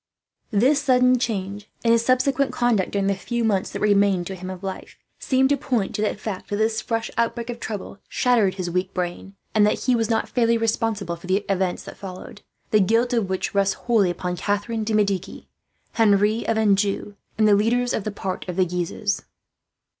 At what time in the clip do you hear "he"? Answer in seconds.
9.81-9.95